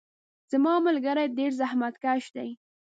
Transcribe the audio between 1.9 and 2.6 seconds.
کش دي.